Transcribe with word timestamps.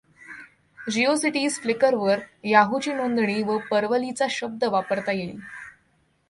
GeoCities 0.79 1.59
फ्लिकरवर 1.59 2.19
याहूची 2.43 2.93
नोंदणी 2.93 3.43
व 3.43 3.57
परवलीचा 3.71 4.25
शब्द 4.29 4.63
वापरता 4.63 5.11
येईल. 5.11 5.39